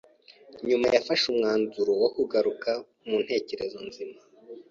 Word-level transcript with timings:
Nyuma 0.67 0.87
yafashe 0.95 1.23
umwanzuro 1.31 1.91
wo 2.01 2.09
kugaruka 2.15 2.69
mu 3.07 3.17
ntekerezo 3.25 3.77
nzima. 3.87 4.17